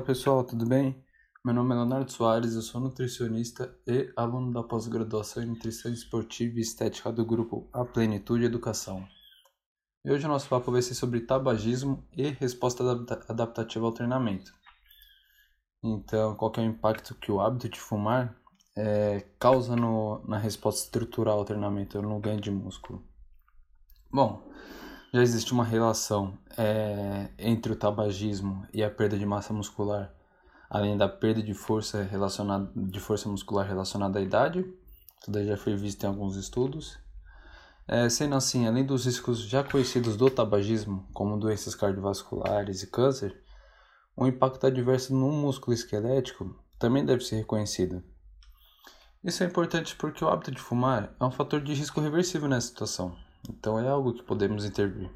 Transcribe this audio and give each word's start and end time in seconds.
pessoal, 0.00 0.42
tudo 0.42 0.64
bem? 0.64 0.96
Meu 1.44 1.54
nome 1.54 1.74
é 1.74 1.76
Leonardo 1.76 2.10
Soares, 2.10 2.54
eu 2.54 2.62
sou 2.62 2.80
nutricionista 2.80 3.78
e 3.86 4.10
aluno 4.16 4.50
da 4.50 4.62
pós-graduação 4.62 5.42
em 5.42 5.46
Nutrição 5.46 5.92
Esportiva 5.92 6.56
e 6.56 6.62
Estética 6.62 7.12
do 7.12 7.22
grupo 7.22 7.68
A 7.70 7.84
Plenitude 7.84 8.46
Educação. 8.46 9.06
E 10.02 10.10
hoje 10.10 10.24
o 10.24 10.28
nosso 10.28 10.48
papo 10.48 10.72
vai 10.72 10.80
ser 10.80 10.94
sobre 10.94 11.20
tabagismo 11.20 12.02
e 12.16 12.30
resposta 12.30 12.82
adaptativa 13.28 13.84
ao 13.84 13.92
treinamento. 13.92 14.54
Então, 15.82 16.34
qual 16.34 16.50
é 16.56 16.60
o 16.60 16.64
impacto 16.64 17.14
que 17.16 17.30
o 17.30 17.38
hábito 17.38 17.68
de 17.68 17.78
fumar 17.78 18.34
é, 18.74 19.20
causa 19.38 19.76
no, 19.76 20.26
na 20.26 20.38
resposta 20.38 20.82
estrutural 20.82 21.40
ao 21.40 21.44
treinamento, 21.44 22.00
no 22.00 22.18
ganho 22.20 22.40
de 22.40 22.50
músculo? 22.50 23.06
Bom, 24.10 24.50
já 25.14 25.22
existe 25.22 25.52
uma 25.52 25.64
relação 25.64 26.36
é, 26.58 27.28
entre 27.38 27.72
o 27.72 27.76
tabagismo 27.76 28.66
e 28.74 28.82
a 28.82 28.90
perda 28.90 29.16
de 29.16 29.24
massa 29.24 29.52
muscular, 29.52 30.12
além 30.68 30.96
da 30.96 31.08
perda 31.08 31.40
de 31.40 31.54
força 31.54 32.02
relacionada 32.02 32.68
de 32.74 32.98
força 32.98 33.28
muscular 33.28 33.64
relacionada 33.64 34.18
à 34.18 34.22
idade, 34.22 34.66
tudo 35.24 35.46
já 35.46 35.56
foi 35.56 35.76
visto 35.76 36.02
em 36.02 36.08
alguns 36.08 36.34
estudos. 36.34 36.98
É, 37.86 38.08
sendo 38.08 38.34
assim, 38.34 38.66
além 38.66 38.84
dos 38.84 39.06
riscos 39.06 39.38
já 39.42 39.62
conhecidos 39.62 40.16
do 40.16 40.28
tabagismo, 40.28 41.06
como 41.12 41.38
doenças 41.38 41.76
cardiovasculares 41.76 42.82
e 42.82 42.88
câncer, 42.88 43.40
o 44.16 44.26
impacto 44.26 44.66
adverso 44.66 45.14
no 45.14 45.30
músculo 45.30 45.74
esquelético 45.74 46.58
também 46.76 47.04
deve 47.04 47.22
ser 47.22 47.36
reconhecido. 47.36 48.02
Isso 49.22 49.44
é 49.44 49.46
importante 49.46 49.94
porque 49.94 50.24
o 50.24 50.28
hábito 50.28 50.50
de 50.50 50.60
fumar 50.60 51.14
é 51.20 51.24
um 51.24 51.30
fator 51.30 51.60
de 51.60 51.72
risco 51.72 52.00
reversível 52.00 52.48
nessa 52.48 52.66
situação. 52.66 53.16
Então 53.48 53.78
é 53.78 53.88
algo 53.88 54.12
que 54.12 54.22
podemos 54.22 54.64
intervir. 54.64 55.10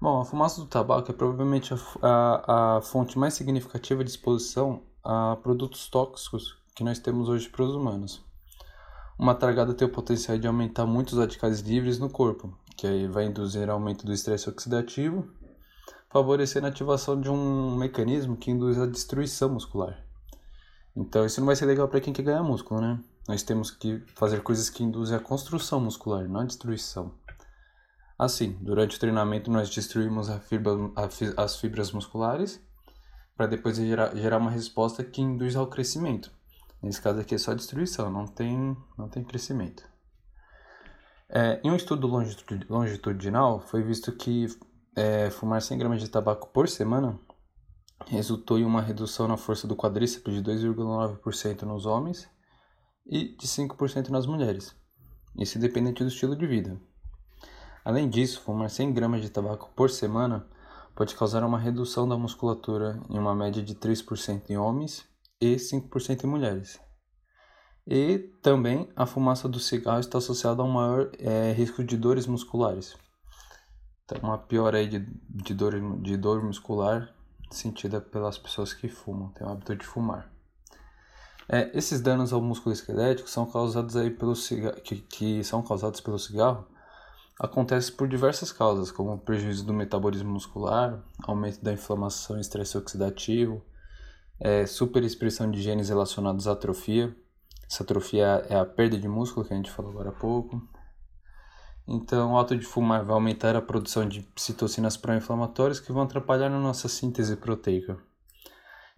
Bom, 0.00 0.20
a 0.20 0.24
fumaça 0.24 0.60
do 0.60 0.66
tabaco 0.66 1.10
é 1.10 1.14
provavelmente 1.14 1.72
a, 1.72 1.78
a, 2.02 2.76
a 2.76 2.80
fonte 2.82 3.18
mais 3.18 3.34
significativa 3.34 4.04
de 4.04 4.10
exposição 4.10 4.82
a 5.02 5.36
produtos 5.36 5.88
tóxicos 5.88 6.56
que 6.74 6.84
nós 6.84 6.98
temos 6.98 7.28
hoje 7.28 7.48
para 7.48 7.64
os 7.64 7.74
humanos. 7.74 8.22
Uma 9.18 9.34
tragada 9.34 9.72
tem 9.72 9.88
o 9.88 9.90
potencial 9.90 10.36
de 10.36 10.46
aumentar 10.46 10.84
muitos 10.84 11.18
radicais 11.18 11.60
livres 11.60 11.98
no 11.98 12.10
corpo, 12.10 12.54
que 12.76 12.86
aí 12.86 13.06
vai 13.06 13.24
induzir 13.24 13.70
aumento 13.70 14.04
do 14.04 14.12
estresse 14.12 14.50
oxidativo, 14.50 15.26
favorecendo 16.10 16.66
a 16.66 16.68
ativação 16.68 17.18
de 17.18 17.30
um 17.30 17.74
mecanismo 17.76 18.36
que 18.36 18.50
induz 18.50 18.78
a 18.78 18.86
destruição 18.86 19.48
muscular. 19.48 20.05
Então 20.96 21.26
isso 21.26 21.40
não 21.40 21.46
vai 21.46 21.54
ser 21.54 21.66
legal 21.66 21.86
para 21.88 22.00
quem 22.00 22.12
quer 22.12 22.22
ganhar 22.22 22.42
músculo, 22.42 22.80
né? 22.80 22.98
Nós 23.28 23.42
temos 23.42 23.70
que 23.70 24.02
fazer 24.14 24.42
coisas 24.42 24.70
que 24.70 24.82
induzem 24.82 25.16
a 25.16 25.20
construção 25.20 25.78
muscular, 25.78 26.26
não 26.26 26.40
a 26.40 26.44
destruição. 26.44 27.12
Assim, 28.18 28.56
durante 28.62 28.96
o 28.96 29.00
treinamento 29.00 29.50
nós 29.50 29.68
destruímos 29.68 30.28
fibra, 30.48 30.72
a, 30.96 31.42
as 31.42 31.60
fibras 31.60 31.92
musculares 31.92 32.64
para 33.36 33.46
depois 33.46 33.76
gerar, 33.76 34.16
gerar 34.16 34.38
uma 34.38 34.50
resposta 34.50 35.04
que 35.04 35.20
induz 35.20 35.54
ao 35.54 35.66
crescimento. 35.66 36.32
Nesse 36.82 37.02
caso 37.02 37.20
aqui 37.20 37.34
é 37.34 37.38
só 37.38 37.52
destruição, 37.52 38.10
não 38.10 38.26
tem, 38.26 38.74
não 38.96 39.08
tem 39.08 39.22
crescimento. 39.22 39.84
É, 41.28 41.60
em 41.62 41.70
um 41.70 41.76
estudo 41.76 42.06
longitudinal, 42.06 43.60
foi 43.60 43.82
visto 43.82 44.12
que 44.12 44.46
é, 44.94 45.28
fumar 45.28 45.60
100 45.60 45.76
gramas 45.78 46.00
de 46.00 46.08
tabaco 46.08 46.48
por 46.48 46.68
semana 46.68 47.18
resultou 48.04 48.58
em 48.58 48.64
uma 48.64 48.82
redução 48.82 49.26
na 49.26 49.36
força 49.36 49.66
do 49.66 49.76
quadríceps 49.76 50.34
de 50.34 50.42
2,9% 50.42 51.62
nos 51.62 51.86
homens 51.86 52.28
e 53.06 53.36
de 53.36 53.46
5% 53.46 54.08
nas 54.08 54.26
mulheres, 54.26 54.74
isso 55.38 55.58
independente 55.58 56.02
do 56.02 56.08
estilo 56.08 56.36
de 56.36 56.46
vida. 56.46 56.80
Além 57.84 58.08
disso, 58.08 58.40
fumar 58.40 58.68
100 58.68 58.92
gramas 58.92 59.22
de 59.22 59.30
tabaco 59.30 59.70
por 59.74 59.90
semana 59.90 60.46
pode 60.94 61.14
causar 61.14 61.44
uma 61.44 61.58
redução 61.58 62.08
da 62.08 62.16
musculatura 62.16 63.00
em 63.08 63.18
uma 63.18 63.34
média 63.34 63.62
de 63.62 63.74
3% 63.74 64.50
em 64.50 64.56
homens 64.56 65.04
e 65.40 65.56
5% 65.56 66.24
em 66.24 66.26
mulheres. 66.26 66.80
E 67.86 68.18
também 68.42 68.88
a 68.96 69.06
fumaça 69.06 69.48
do 69.48 69.60
cigarro 69.60 70.00
está 70.00 70.18
associada 70.18 70.62
a 70.62 70.64
um 70.64 70.72
maior 70.72 71.12
é, 71.18 71.52
risco 71.52 71.84
de 71.84 71.96
dores 71.96 72.26
musculares. 72.26 72.96
Então, 74.04 74.18
uma 74.28 74.38
piora 74.38 74.78
aí 74.78 74.88
de, 74.88 75.06
de, 75.28 75.54
dor, 75.54 76.00
de 76.00 76.16
dor 76.16 76.42
muscular 76.42 77.14
sentida 77.50 78.00
pelas 78.00 78.38
pessoas 78.38 78.72
que 78.72 78.88
fumam, 78.88 79.30
têm 79.30 79.46
o 79.46 79.50
hábito 79.50 79.76
de 79.76 79.84
fumar. 79.84 80.30
É, 81.48 81.70
esses 81.76 82.00
danos 82.00 82.32
ao 82.32 82.40
músculo 82.40 82.72
esquelético 82.72 83.30
são 83.30 83.46
causados 83.46 83.96
aí 83.96 84.10
pelo 84.10 84.34
que, 84.82 84.96
que 84.96 85.44
são 85.44 85.62
causados 85.62 86.00
pelo 86.00 86.18
cigarro 86.18 86.66
acontece 87.38 87.92
por 87.92 88.08
diversas 88.08 88.50
causas, 88.50 88.90
como 88.90 89.18
prejuízo 89.18 89.64
do 89.64 89.74
metabolismo 89.74 90.30
muscular, 90.30 91.02
aumento 91.22 91.62
da 91.62 91.72
inflamação 91.72 92.38
e 92.38 92.40
estresse 92.40 92.78
oxidativo, 92.78 93.62
é, 94.40 94.66
superexpressão 94.66 95.50
de 95.50 95.60
genes 95.60 95.88
relacionados 95.88 96.48
à 96.48 96.52
atrofia. 96.52 97.14
Essa 97.70 97.82
atrofia 97.82 98.46
é 98.48 98.56
a 98.56 98.64
perda 98.64 98.98
de 98.98 99.08
músculo 99.08 99.46
que 99.46 99.52
a 99.52 99.56
gente 99.56 99.70
falou 99.70 99.90
agora 99.90 100.10
há 100.10 100.12
pouco. 100.12 100.66
Então, 101.88 102.32
o 102.32 102.38
ato 102.38 102.56
de 102.56 102.66
fumar 102.66 103.04
vai 103.04 103.14
aumentar 103.14 103.54
a 103.54 103.62
produção 103.62 104.08
de 104.08 104.26
citocinas 104.34 104.96
pró-inflamatórias 104.96 105.78
que 105.78 105.92
vão 105.92 106.02
atrapalhar 106.02 106.48
na 106.48 106.58
nossa 106.58 106.88
síntese 106.88 107.36
proteica. 107.36 107.96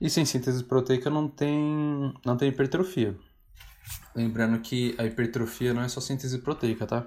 E 0.00 0.08
sem 0.08 0.24
síntese 0.24 0.64
proteica 0.64 1.10
não 1.10 1.28
tem, 1.28 2.14
não 2.24 2.36
tem 2.36 2.48
hipertrofia. 2.48 3.18
Lembrando 4.14 4.60
que 4.60 4.94
a 4.98 5.04
hipertrofia 5.04 5.74
não 5.74 5.82
é 5.82 5.88
só 5.88 6.00
síntese 6.00 6.38
proteica, 6.38 6.86
tá? 6.86 7.06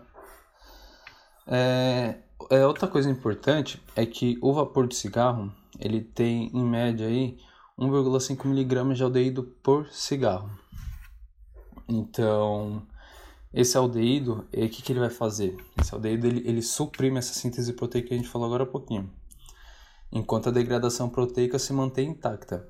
É, 1.48 2.20
é, 2.50 2.66
outra 2.66 2.88
coisa 2.88 3.10
importante 3.10 3.82
é 3.96 4.06
que 4.06 4.38
o 4.42 4.54
vapor 4.54 4.88
de 4.88 4.96
cigarro 4.96 5.52
ele 5.80 6.02
tem 6.02 6.52
em 6.54 6.64
média 6.64 7.08
aí 7.08 7.38
1,5 7.78 8.46
mg 8.46 8.94
de 8.94 9.04
aldeído 9.04 9.44
por 9.64 9.90
cigarro. 9.90 10.52
Então, 11.88 12.86
esse 13.54 13.78
aldeído, 13.78 14.48
o 14.54 14.70
que, 14.70 14.82
que 14.82 14.94
ele 14.94 15.00
vai 15.02 15.10
fazer? 15.10 15.58
Esse 15.80 15.94
aldeído 15.94 16.26
ele, 16.26 16.48
ele 16.48 16.62
suprime 16.62 17.18
essa 17.18 17.34
síntese 17.34 17.74
proteica 17.74 18.08
que 18.08 18.14
a 18.14 18.18
gente 18.18 18.30
falou 18.30 18.48
agora 18.48 18.64
há 18.64 18.68
pouquinho, 18.68 19.12
enquanto 20.12 20.48
a 20.48 20.52
degradação 20.52 21.10
proteica 21.10 21.60
se 21.60 21.74
mantém 21.74 22.10
intacta. 22.10 22.70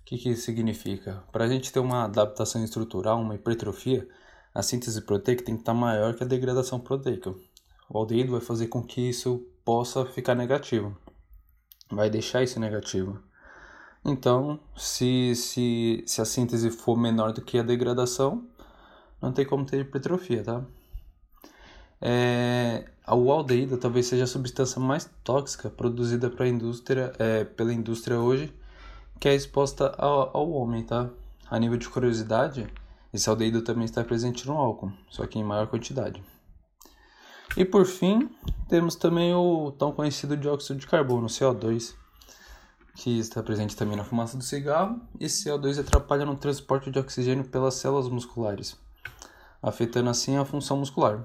O 0.00 0.04
que, 0.04 0.18
que 0.18 0.30
isso 0.30 0.42
significa? 0.42 1.24
Para 1.32 1.44
a 1.44 1.48
gente 1.48 1.72
ter 1.72 1.80
uma 1.80 2.04
adaptação 2.04 2.62
estrutural, 2.62 3.20
uma 3.20 3.34
hipertrofia, 3.34 4.08
a 4.54 4.62
síntese 4.62 5.00
proteica 5.00 5.44
tem 5.44 5.56
que 5.56 5.62
estar 5.62 5.74
maior 5.74 6.14
que 6.14 6.22
a 6.22 6.26
degradação 6.26 6.78
proteica. 6.78 7.34
O 7.88 7.98
aldeído 7.98 8.32
vai 8.32 8.40
fazer 8.40 8.68
com 8.68 8.82
que 8.82 9.00
isso 9.00 9.46
possa 9.64 10.04
ficar 10.04 10.34
negativo, 10.34 10.96
vai 11.90 12.08
deixar 12.08 12.42
isso 12.42 12.60
negativo. 12.60 13.20
Então, 14.04 14.60
se, 14.76 15.34
se, 15.36 16.02
se 16.06 16.20
a 16.20 16.24
síntese 16.24 16.70
for 16.70 16.96
menor 16.96 17.32
do 17.32 17.40
que 17.40 17.58
a 17.58 17.62
degradação, 17.62 18.46
não 19.22 19.32
tem 19.32 19.46
como 19.46 19.64
ter 19.64 19.80
hipertrofia, 19.80 20.42
tá? 20.42 20.62
É, 22.00 22.84
o 23.08 23.30
aldeído 23.30 23.78
talvez 23.78 24.06
seja 24.06 24.24
a 24.24 24.26
substância 24.26 24.80
mais 24.80 25.08
tóxica 25.22 25.70
produzida 25.70 26.28
para 26.28 26.44
a 26.44 26.48
indústria, 26.48 27.12
é, 27.18 27.44
pela 27.44 27.72
indústria 27.72 28.18
hoje 28.18 28.52
que 29.22 29.28
é 29.28 29.34
exposta 29.36 29.94
ao, 29.96 30.36
ao 30.36 30.50
homem, 30.50 30.82
tá? 30.82 31.08
A 31.48 31.56
nível 31.56 31.78
de 31.78 31.88
curiosidade, 31.88 32.66
esse 33.14 33.30
aldeído 33.30 33.62
também 33.62 33.84
está 33.84 34.02
presente 34.02 34.44
no 34.48 34.54
álcool, 34.54 34.92
só 35.08 35.24
que 35.28 35.38
em 35.38 35.44
maior 35.44 35.68
quantidade. 35.68 36.20
E 37.56 37.64
por 37.64 37.86
fim, 37.86 38.28
temos 38.68 38.96
também 38.96 39.32
o 39.32 39.70
tão 39.78 39.92
conhecido 39.92 40.36
dióxido 40.36 40.80
de 40.80 40.88
carbono, 40.88 41.28
CO2, 41.28 41.94
que 42.96 43.16
está 43.16 43.40
presente 43.44 43.76
também 43.76 43.96
na 43.96 44.02
fumaça 44.02 44.36
do 44.36 44.42
cigarro, 44.42 45.00
e 45.20 45.26
CO2 45.26 45.78
atrapalha 45.78 46.24
no 46.24 46.34
transporte 46.34 46.90
de 46.90 46.98
oxigênio 46.98 47.44
pelas 47.44 47.74
células 47.74 48.08
musculares, 48.08 48.76
afetando 49.62 50.10
assim 50.10 50.36
a 50.36 50.44
função 50.44 50.76
muscular. 50.78 51.24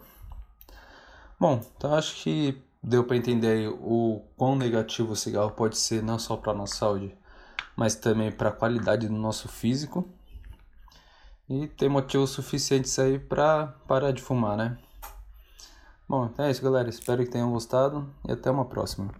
Bom, 1.40 1.62
então 1.76 1.94
acho 1.94 2.16
que 2.24 2.62
deu 2.82 3.04
para 3.04 3.18
entender 3.18 3.70
o 3.70 4.24
quão 4.36 4.56
negativo 4.56 5.12
o 5.12 5.16
cigarro 5.16 5.52
pode 5.52 5.78
ser 5.78 6.04
não 6.04 6.18
só 6.18 6.38
para 6.38 6.52
a 6.52 6.56
nossa 6.56 6.76
saúde, 6.76 7.16
mas 7.76 7.96
também 7.96 8.32
para 8.32 8.50
a 8.50 8.54
qualidade 8.54 9.08
do 9.08 9.14
nosso 9.14 9.48
físico. 9.48 10.08
E 11.50 11.68
tem 11.68 11.88
motivos 11.90 12.32
suficientes 12.32 12.98
aí 13.00 13.18
para 13.18 13.68
parar 13.88 14.12
de 14.12 14.22
fumar, 14.22 14.58
né? 14.58 14.78
Bom, 16.08 16.26
então 16.26 16.46
é 16.46 16.52
isso, 16.52 16.62
galera. 16.62 16.90
Espero 16.90 17.24
que 17.24 17.30
tenham 17.30 17.52
gostado 17.52 18.10
e 18.28 18.32
até 18.32 18.50
uma 18.50 18.66
próxima. 18.66 19.12